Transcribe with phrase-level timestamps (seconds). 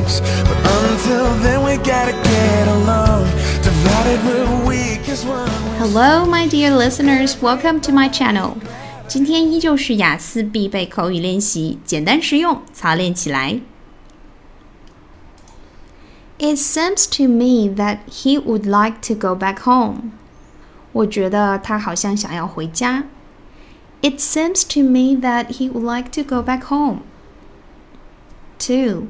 [0.00, 0.20] place.
[0.44, 0.58] But
[0.90, 3.24] until then, we gotta get along.
[3.62, 5.48] Divided we're weak as one.
[5.78, 7.40] Hello, my dear listeners.
[7.40, 8.56] Welcome to my channel.
[9.08, 13.60] 今天依旧是雅思必备口语练习，简单实用，操练起来。
[16.38, 20.10] It seems to me that he would like to go back home.
[20.92, 23.04] 我觉得他好像想要回家。
[24.02, 27.00] It seems to me that he would like to go back home.
[28.58, 29.06] 2.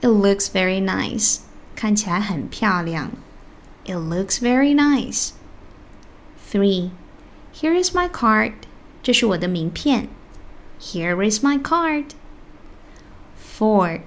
[0.00, 1.40] It looks very nice.
[1.76, 3.12] 看起来很漂亮。
[3.84, 5.30] It looks very nice.
[6.50, 6.90] 3.
[7.54, 8.52] Here is my card.
[9.02, 10.08] 这是我的名片。
[10.80, 12.06] Here is my card.
[13.58, 14.02] 4.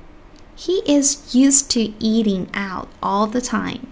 [0.56, 3.88] He is used to eating out all the time.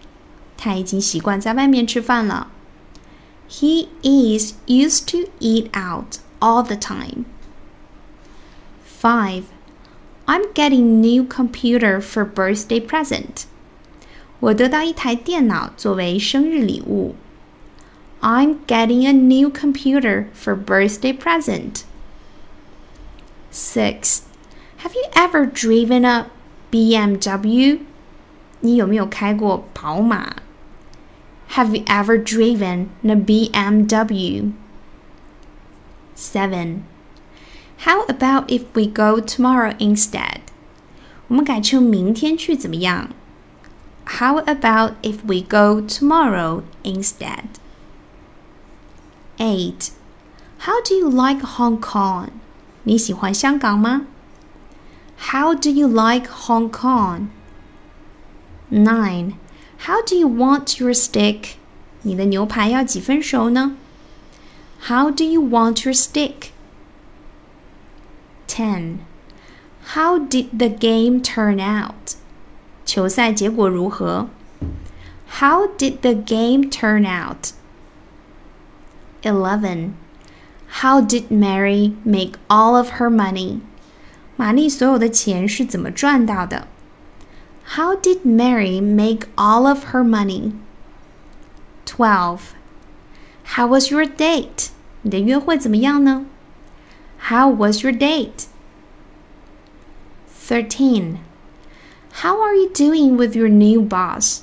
[0.57, 2.47] 他已经习惯在外面吃饭了。
[3.49, 7.25] He is used to eat out all the time.
[9.01, 9.43] 5.
[10.25, 13.45] I'm getting new computer for birthday present.
[14.39, 17.15] 我得到一台电脑作为生日礼物。
[18.21, 21.83] I'm getting a new computer for birthday present.
[23.51, 24.21] 6.
[24.83, 26.27] Have you ever driven a
[26.71, 27.79] BMW?
[28.61, 30.35] 你有没有开过宝马？
[31.51, 34.53] Have you ever driven a BMW?
[36.15, 36.81] 7.
[37.85, 40.41] How about if we go tomorrow instead?
[41.27, 43.09] 我们改成明天去怎么样？
[44.05, 47.45] How about if we go tomorrow instead?
[49.37, 49.91] 8.
[50.59, 52.29] How do you like Hong Kong?
[52.83, 54.05] 你喜欢香港吗？
[55.31, 57.29] How do you like Hong Kong?
[58.69, 59.33] 9.
[59.85, 61.55] How do you want your steak?
[62.03, 63.75] 你的牛排要几分熟呢？
[64.87, 66.49] How do you want your steak?
[68.47, 68.99] 10.
[69.95, 72.15] How did the game turn out?
[72.85, 74.27] 球赛结果如何？
[75.39, 77.53] How did the game turn out?
[79.23, 79.93] 11.
[80.81, 83.59] How did Mary make all of her money?
[84.35, 86.67] 玛丽所有的钱是怎么赚到的？
[87.75, 90.53] How did Mary make all of her money?
[91.85, 92.39] 12.
[93.55, 94.69] How was your date?
[95.03, 96.25] 你的约会怎么样呢
[97.29, 98.47] ？How was your date?
[100.27, 101.19] 13.
[102.21, 104.41] How are you doing with your new boss?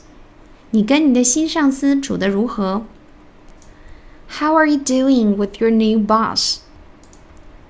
[0.70, 2.84] 你跟你的新上司处得如何？
[4.28, 6.58] how are you doing with your new boss?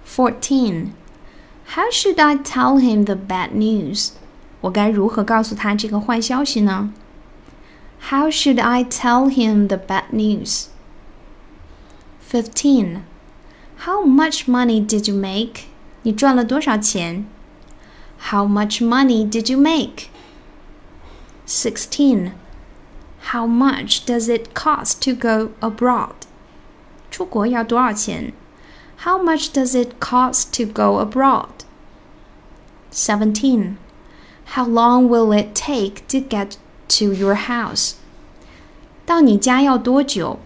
[0.05, 0.93] 14.
[1.75, 4.11] How should I tell him the bad news?
[4.61, 6.93] 我该如何告诉他这个坏消息呢？
[8.11, 10.67] How should I tell him the bad news?
[12.29, 13.03] 15.
[13.79, 15.65] How much money did you make?
[16.03, 17.27] 你赚了多少钱？
[18.31, 20.09] How much money did you make?
[21.47, 22.33] 16.
[23.33, 26.15] How much does it cost to go abroad?
[27.11, 28.33] 出国要多少钱？
[29.05, 31.65] How much does it cost to go abroad?
[32.91, 33.77] 17.
[34.55, 36.57] How long will it take to get
[36.89, 37.95] to your house?
[39.07, 40.39] 到你家要多久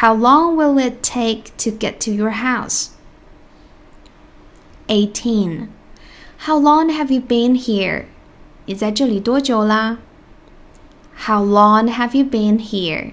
[0.00, 2.90] ？How long will it take to get to your house?
[4.88, 5.68] 18.
[6.46, 8.06] How long have you been here?
[8.66, 9.98] 你在这里多久啦？
[11.26, 13.12] How long have you been here?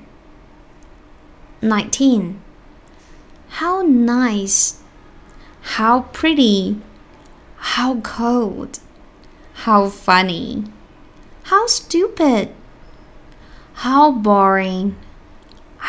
[1.62, 2.35] 19.
[3.59, 4.75] How nice!
[5.78, 6.78] How pretty!
[7.57, 8.79] How cold!
[9.66, 10.63] How funny!
[11.44, 12.50] How stupid!
[13.84, 14.95] How boring!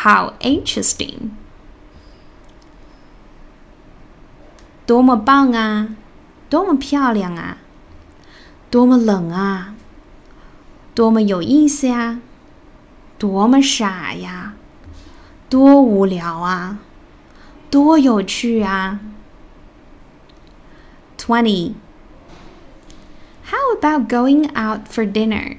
[0.02, 1.30] How interesting!
[4.86, 5.96] 多么棒啊！
[6.48, 7.58] 多么漂亮啊！
[8.70, 9.74] 多么冷啊！
[10.94, 12.20] 多么有意思呀！
[13.18, 14.54] 多么傻呀！
[15.48, 16.78] 多无聊啊！
[17.70, 19.00] 多有趣啊
[21.18, 21.72] ！Twenty.
[23.46, 25.56] How about going out for dinner?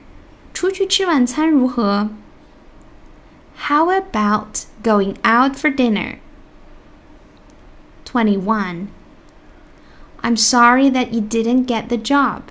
[0.54, 2.10] 出去吃晚餐如何
[3.69, 6.19] ？How about going out for dinner?
[8.05, 8.89] Twenty-one.
[10.23, 12.43] I'm sorry that you didn't get the job.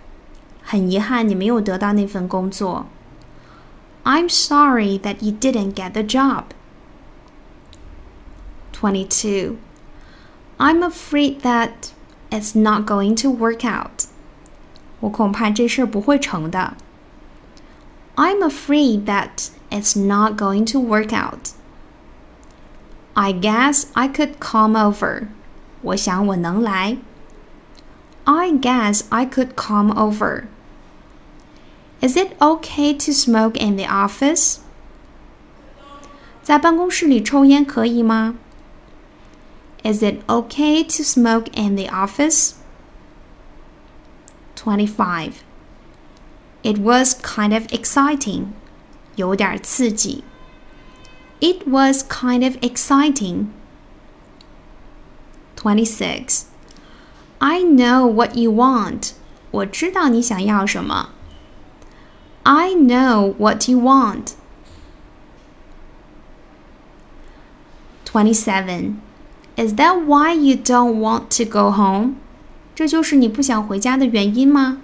[0.64, 2.86] 很遗憾你没有得到那份工作。
[4.04, 6.46] I'm sorry that you didn't get the job.
[8.74, 9.58] 22.
[10.58, 11.92] I'm afraid that
[12.32, 14.08] it's not going to work out.
[15.02, 16.76] 我恐怕这事儿不会成的。
[18.16, 21.52] I'm afraid that it's not going to work out.
[23.14, 25.28] I guess I could come over.
[25.82, 26.98] 我想我能来。
[28.24, 30.46] I guess I could come over.
[32.02, 34.60] Is it okay to smoke in the office?
[36.42, 38.36] 在办公室里抽烟可以吗？
[39.84, 42.54] Is it okay to smoke in the office?
[44.56, 45.44] 25.
[46.64, 48.54] It was kind of exciting.
[49.16, 50.24] 有点刺激。
[51.40, 53.48] It was kind of exciting.
[55.56, 56.44] 26.
[57.40, 59.12] I know what you want.
[59.52, 61.10] 我知道你想要什么。
[62.44, 64.34] I know what you want.
[68.06, 68.96] 27.
[69.56, 72.16] Is that why you don't want to go home?
[72.74, 74.80] 这就是你不想回家的原因吗？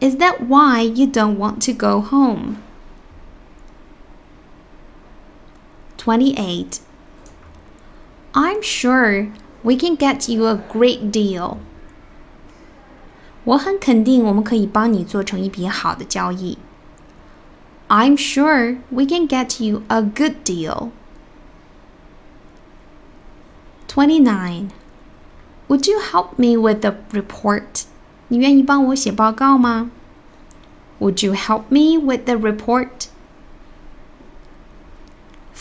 [0.00, 2.56] Is that why you don't want to go home?
[6.04, 6.80] 28.
[8.32, 9.28] I'm sure
[9.62, 11.58] we can get you a great deal.
[13.44, 16.58] 我很肯定我们可以帮你做成一笔好的交易。
[17.88, 20.90] I'm sure we can get you a good deal.
[23.88, 24.70] 29.
[25.68, 27.84] Would you help me with the report?
[28.28, 29.90] 你愿意帮我写报告吗？
[31.00, 33.08] Would you help me with the report?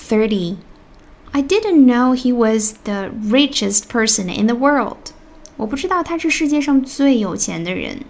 [0.03, 0.57] 30.
[1.33, 5.13] I didn't know he was the richest person in the world.
[5.57, 8.05] 我不知道他是世界上最有钱的人。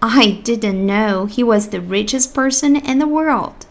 [0.00, 3.66] I didn't know he was the richest person in the world.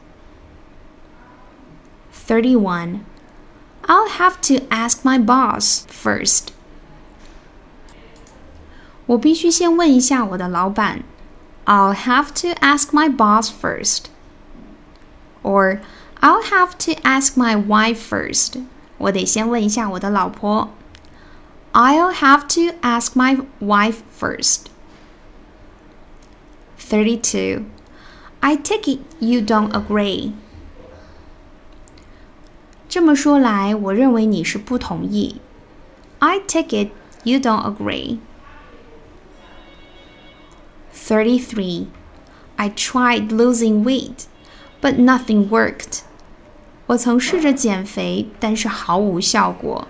[2.13, 3.01] 31.
[3.83, 6.53] I'll have to ask my boss first.
[9.07, 11.03] 我必须先问一下我的老板。
[11.65, 14.05] I'll have to ask my boss first.
[15.43, 15.79] Or
[16.25, 18.63] I'll have to ask my wife first.
[18.97, 20.69] 我得先问一下我的老婆。
[21.73, 24.65] I'll have to ask my wife first.
[26.79, 27.63] 32.
[28.41, 30.33] I take it you don't agree.
[32.89, 35.39] 这么说来，我认为你是不同意。
[36.19, 36.91] I take it
[37.23, 38.19] you don't agree.
[40.93, 41.87] 33.
[42.57, 44.25] I tried losing weight,
[44.81, 46.01] but nothing worked.
[46.87, 49.87] 我曾试着减肥，但是毫无效果。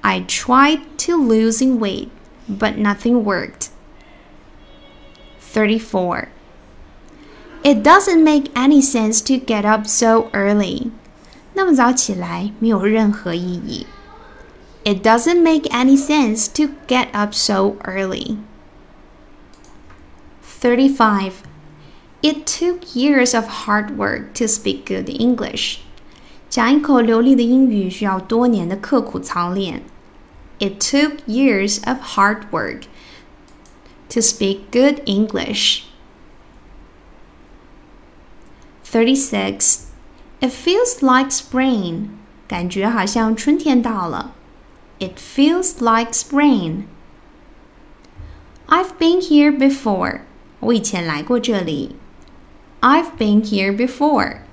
[0.00, 2.08] I tried to losing weight,
[2.48, 3.68] but nothing worked.
[5.52, 6.28] 34.
[7.62, 10.90] It doesn't make any sense to get up so early.
[11.54, 13.86] 那么早起来没有任何意义。
[14.84, 18.38] It doesn't make any sense to get up so early.
[20.60, 21.32] 35.
[22.22, 25.78] It took years of hard work to speak good English.
[26.50, 29.82] 讲一口流利的英语需要多年的刻苦操练。
[30.58, 32.84] It took years of hard work
[34.08, 35.84] to speak good English.
[38.84, 39.86] 36.
[40.40, 42.08] It feels like spring.
[42.48, 44.34] 感觉好像春天到了。
[44.98, 46.84] It feels like spring.
[48.66, 50.22] I've been here before.
[50.60, 51.94] 我以前来过这里。
[52.82, 54.44] I've been here before.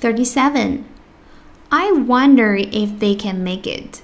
[0.00, 0.84] 37.
[1.70, 4.02] I wonder if they can make it.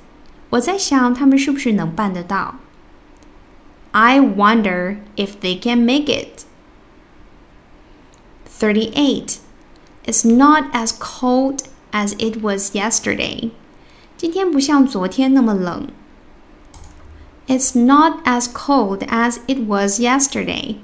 [0.50, 2.56] 我在想他们是不是能办得到。
[3.92, 6.44] I wonder if they can make it.
[8.60, 9.38] 38.
[10.04, 13.50] It's not as cold as it was yesterday.
[14.16, 15.88] 今天不像昨天那么冷。
[17.46, 20.76] It's not as cold as it was yesterday.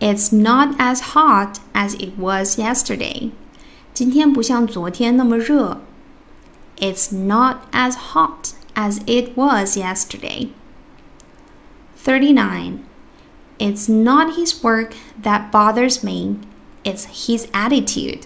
[0.00, 3.30] It's not as hot as it was yesterday.
[3.94, 5.80] 今天不像昨天那么热。
[6.78, 10.48] It's not as hot as it was yesterday.
[11.96, 12.80] 39.
[13.58, 16.38] It's not his work that bothers me,
[16.82, 18.24] it's his attitude.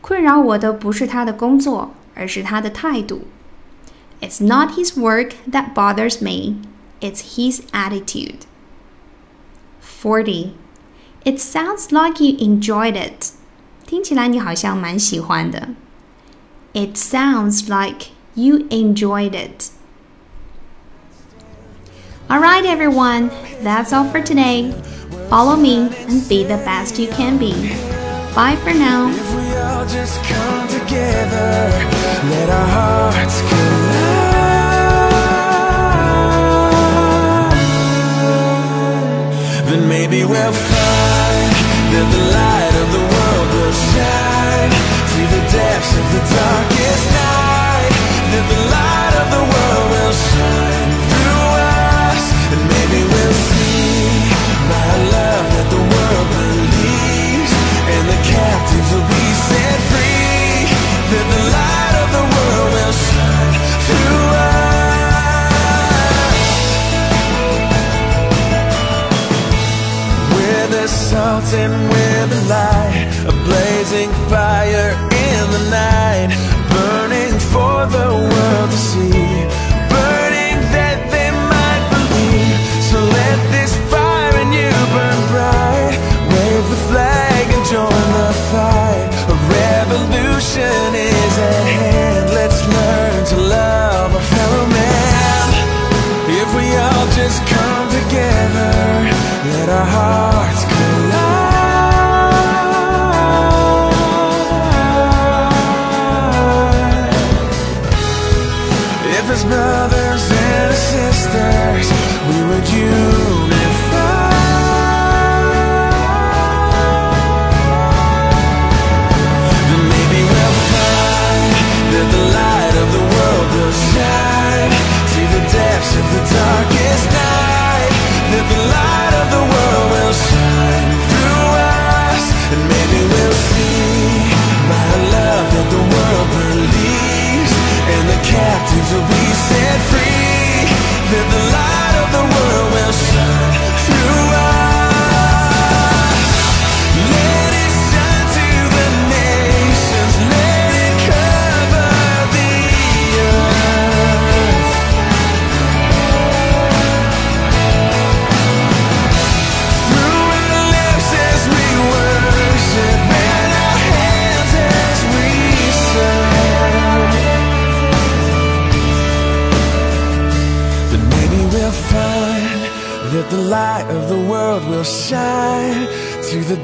[0.00, 3.22] 困扰我的不是他的工作，而是他的态度。
[4.20, 6.56] It's not his work that bothers me,
[7.00, 8.40] it's his attitude.
[9.80, 10.54] 40.
[11.24, 13.32] It sounds like you enjoyed it.
[13.86, 15.68] 听起来你好像蛮喜欢的。
[16.74, 19.70] It sounds like you enjoyed it.
[22.28, 23.30] Alright, everyone,
[23.62, 24.72] that's all for today.
[25.28, 27.52] Follow me and be the best you can be.
[28.34, 29.08] Bye for now.
[29.10, 31.70] If we all just come together,
[32.30, 34.14] let our hearts collide,
[39.68, 41.07] then maybe we'll find
[41.91, 44.71] that the light of the world will shine
[45.09, 47.93] through the depths of the darkest night.
[48.31, 53.08] That the light of the world will shine through us, and maybe.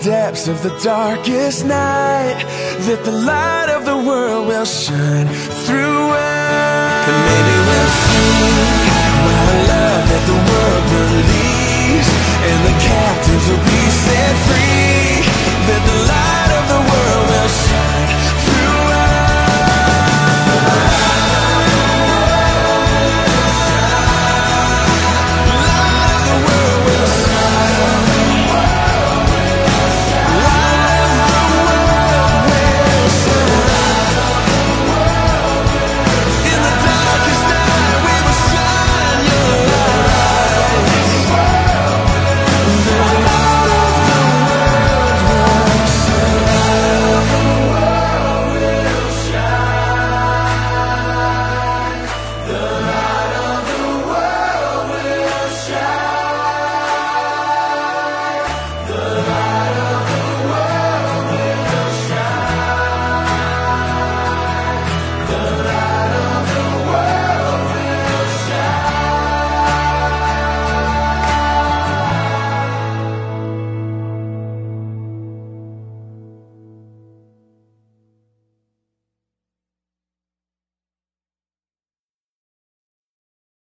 [0.01, 2.39] depths of the darkest night
[2.87, 5.27] that the light of the world will shine
[5.65, 7.07] through us.
[7.09, 8.45] And maybe we'll see
[9.25, 12.09] what love that the world believes,
[12.49, 14.04] and the captives will be.